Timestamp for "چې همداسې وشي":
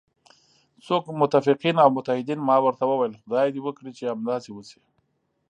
3.97-4.81